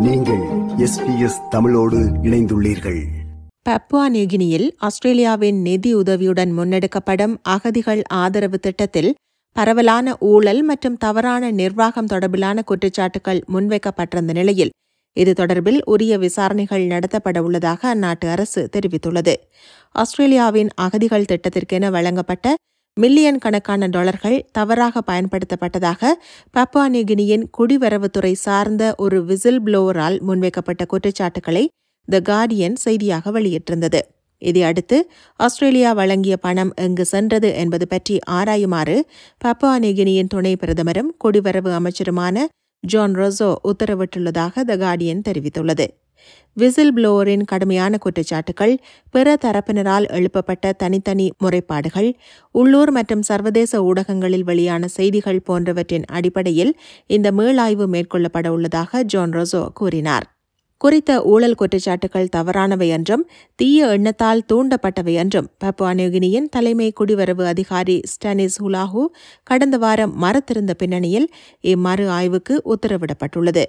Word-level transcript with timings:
நீங்கள் 0.00 0.42
எஸ்பிஎஸ் 0.76 1.48
தமிழோடு 1.48 1.98
இணைந்துள்ளீர்கள். 1.98 3.04
பப்புவா 3.70 4.08
நியூகினியில் 4.08 4.74
ஆஸ்திரேலியாவின் 4.78 5.60
நிதி 5.60 5.94
உதவியுடன் 5.94 6.58
முன்னெடுக்கப்படும் 6.58 7.36
அகதிகள் 7.42 8.02
ஆதரவு 8.08 8.58
திட்டத்தில் 8.58 9.14
பரவலான 9.52 10.16
ஊழல் 10.18 10.62
மற்றும் 10.62 10.96
தவறான 10.96 11.50
நிர்வாகம் 11.50 12.06
தொடர்பிலான 12.06 12.60
குற்றச்சாட்டுகள் 12.64 13.40
முன்வைக்கப்பட்டிருந்த 13.52 14.32
நிலையில் 14.32 14.70
இது 15.12 15.32
தொடர்பில் 15.32 15.80
உரிய 15.84 16.18
விசாரணைகள் 16.18 16.86
நடத்தப்பட 16.86 17.38
உள்ளதாக 17.38 17.94
அந்நாட்டு 17.94 18.30
அரசு 18.30 18.68
தெரிவித்துள்ளது. 18.72 19.34
ஆஸ்திரேலியாவின் 19.92 20.68
அகதிகள் 20.74 21.24
திட்டத்திற்கென 21.24 21.90
வழங்கப்பட்ட 21.90 22.54
மில்லியன் 22.96 23.38
கணக்கான 23.38 23.86
டாலர்கள் 23.86 24.36
தவறாக 24.52 25.00
பயன்படுத்தப்பட்டதாக 25.06 26.10
பப்புவா 26.54 26.84
நியூகினியின் 26.88 27.44
குடிவரவுத்துறை 27.58 28.32
சார்ந்த 28.32 28.82
ஒரு 28.96 29.18
விசில் 29.24 29.60
ப்ளோவரால் 29.62 30.18
முன்வைக்கப்பட்ட 30.20 30.82
குற்றச்சாட்டுகளை 30.86 31.64
த 32.08 32.20
கார்டியன் 32.20 32.76
செய்தியாக 32.76 33.30
வெளியிட்டிருந்தது. 33.30 34.00
இதையடுத்து 34.42 34.96
ஆஸ்திரேலியா 35.40 35.90
வழங்கிய 35.92 36.36
பணம் 36.36 36.72
எங்கு 36.76 37.04
சென்றது 37.04 37.50
என்பது 37.54 37.88
பற்றி 37.88 38.16
ஆராயுமாறு 38.30 38.96
பப்பா 39.44 39.72
நியூகினியின் 39.84 40.26
துணை 40.26 40.54
பிரதமரும் 40.56 41.10
குடிவரவு 41.24 41.72
அமைச்சருமான 41.80 42.46
ஜான் 42.84 43.14
ரொசோ 43.14 43.50
உத்தரவிட்டுள்ளதாக 43.70 44.64
த 44.64 44.76
கார்டியன் 44.76 45.26
தெரிவித்துள்ளது. 45.28 45.86
விசில் 46.56 46.94
புளோரின் 46.96 47.44
கடுமையான 47.44 47.98
குற்றச்சாட்டுகள் 48.04 48.74
பிற 49.10 49.36
தரப்பினரால் 49.44 50.06
எழுப்பப்பட்ட 50.08 50.72
தனித்தனி 50.72 51.30
முறைப்பாடுகள் 51.44 52.10
உள்ளூர் 52.50 52.90
மற்றும் 52.90 53.22
சர்வதேச 53.22 53.82
ஊடகங்களில் 53.82 54.42
வெளியான 54.42 54.88
செய்திகள் 54.88 55.44
போன்றவற்றின் 55.44 56.04
அடிப்படையில் 56.04 56.72
இந்த 57.06 57.30
மீளாய்வு 57.32 57.86
மேற்கொள்ளப்பட 57.86 58.48
உள்ளதாக 58.48 59.02
ஜான் 59.02 59.30
ரொசோ 59.30 59.68
கூறினார். 59.72 60.26
குறித்த 60.80 61.22
ஊழல் 61.22 61.54
குற்றச்சாட்டுகள் 61.54 62.32
தவறானவை 62.36 62.88
என்றும் 62.88 63.22
தீய 63.54 63.86
எண்ணத்தால் 63.86 64.42
தூண்டப்பட்டவை 64.52 65.12
என்றும் 65.12 65.48
பப்புவா 65.64 65.90
நியூகினியின் 65.94 66.48
தலைமை 66.48 66.92
குடிவரவு 67.00 67.44
அதிகாரி 67.44 68.00
ஸ்டானிஸ் 68.12 68.58
ஹுலாஹூ 68.62 69.04
கடந்த 69.42 69.78
வாரம் 69.78 70.12
மறுத்திருந்த 70.22 70.74
பின்னணியில் 70.74 71.28
இம்மறு 71.64 72.06
ஆய்வுக்கு 72.08 72.62
உத்தரவிடப்பட்டுள்ளது. 72.64 73.64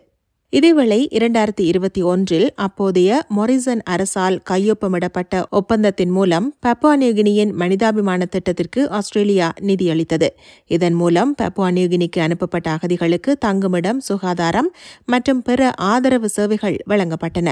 இதேவேளை 0.54 0.98
இரண்டாயிரத்தி 1.12 1.64
இருபத்தி 1.64 2.02
ஒன்றில் 2.02 2.46
அப்போதைய 2.56 3.22
மொரிசன் 3.38 3.82
அரசால் 3.84 4.38
கையொப்பமிடப்பட்ட 4.50 5.42
ஒப்பந்தத்தின் 5.50 6.10
மூலம் 6.10 6.48
பப்புவா 6.66 6.92
நியூகினியின் 7.02 7.52
மனிதாபிமான 7.54 8.26
திட்டத்திற்கு 8.26 8.90
ஆஸ்திரேலியா 8.90 9.48
நிதியளித்தது. 9.62 10.30
இதன் 10.68 10.94
மூலம் 10.94 11.36
பப்புவா 11.42 11.70
நியூகினிக்கு 11.78 12.20
அனுப்பப்பட்ட 12.20 12.70
அகதிகளுக்கு 12.70 13.34
தங்குமிடம் 13.38 14.00
சுகாதாரம் 14.00 14.70
மற்றும் 15.06 15.42
பிற 15.42 15.72
ஆதரவு 15.76 16.30
சேவைகள் 16.30 16.78
வழங்கப்பட்டன. 16.90 17.50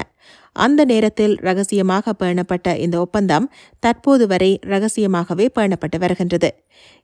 அந்த 0.56 0.86
நேரத்தில் 0.86 1.36
ரகசியமாக 1.42 2.14
பேணப்பட்ட 2.20 2.78
இந்த 2.78 3.00
ஒப்பந்தம் 3.00 3.52
தற்போது 3.80 4.28
வரை 4.28 4.60
ரகசியமாகவே 4.62 5.48
பேணப்பட்டு 5.60 6.00
வருகின்றது. 6.00 6.52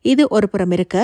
இது 0.06 0.28
ஒருபுறம் 0.30 0.72
இருக்க 0.72 0.98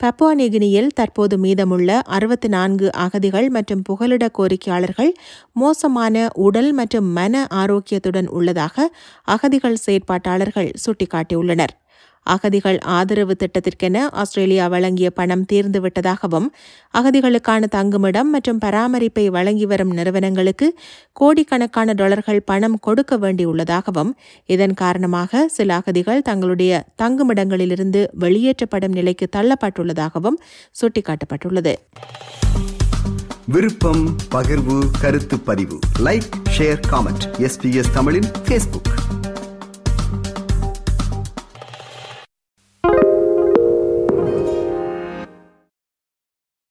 பப்புவா 0.00 0.34
நிகினியில் 0.34 0.88
தற்போது 0.94 1.34
மீதமுள்ள 1.38 1.90
அறுபத்தி 2.06 2.48
நான்கு 2.48 2.86
அகதிகள் 2.94 3.48
மற்றும் 3.50 3.82
புகலிட 3.82 4.24
கோரிக்கையாளர்கள் 4.38 5.12
மோசமான 5.52 6.24
உடல் 6.36 6.72
மற்றும் 6.72 7.08
மன 7.12 7.44
ஆரோக்கியத்துடன் 7.52 8.28
உள்ளதாக 8.28 8.88
அகதிகள் 9.26 9.78
செயற்பாட்டாளர்கள் 9.86 10.70
சுட்டிக்காட்டியுள்ளனர். 10.84 11.74
அகதிகள் 12.22 12.78
ஆதரவு 12.78 13.36
திட்டத்திற்கென 13.38 14.06
ஆஸ்திரேலியா 14.12 14.66
வழங்கிய 14.66 15.10
பணம் 15.10 15.44
தீர்ந்துவிட்டதாகவும் 15.52 16.46
அகதிகளுக்கான 16.94 17.68
தங்குமிடம் 17.70 18.30
மற்றும் 18.30 18.60
பராமரிப்பை 18.64 19.26
வழங்கி 19.26 19.64
வரும் 19.64 19.92
நிறுவனங்களுக்கு 19.92 20.74
கோடிக்கணக்கான 21.12 21.92
டாலர்கள் 21.92 22.42
பணம் 22.42 22.78
கொடுக்க 22.80 23.16
வேண்டியுள்ளதாகவும் 23.16 24.12
இதன் 24.46 24.74
காரணமாக 24.74 25.48
சில 25.48 25.74
அகதிகள் 25.74 26.22
தங்களுடைய 26.22 26.84
தங்குமிடங்களிலிருந்து 27.02 28.06
வெளியேற்றப்படும் 28.18 28.92
நிலைக்கு 28.92 29.28
தள்ளப்பட்டுள்ளதாகவும் 29.36 30.38
சுட்டிக்காட்டப்பட்டுள்ளது. 30.82 31.74
விருப்பம் 33.46 34.16
பகிர்வு 34.30 34.90
கருத்து 35.00 35.38
பதிவு. 35.40 35.78
லைக் 35.98 36.28
ஷேர் 36.58 36.80
காமெண்ட் 36.90 37.24
எஸ்பிஎஸ் 37.38 37.92
தமிழின் 37.92 38.28
ஃபேஸ்புக் 38.48 38.90